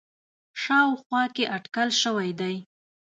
ه 0.03 0.03
شاوخوا 0.61 1.23
کې 1.35 1.43
اټکل 1.55 1.89
شوی 2.01 2.29
دی 2.39 2.55